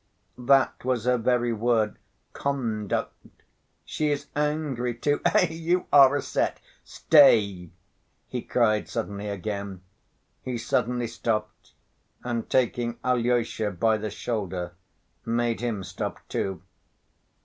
[0.39, 1.99] That was her very word:
[2.33, 3.43] 'conduct.'
[3.85, 5.21] She is angry too.
[5.25, 6.59] Eh, you are a set!
[6.83, 7.69] Stay!"
[8.27, 9.83] he cried suddenly again.
[10.41, 11.73] He suddenly stopped
[12.23, 14.73] and taking Alyosha by the shoulder
[15.23, 16.63] made him stop too.